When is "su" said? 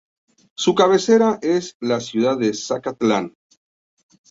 0.57-0.73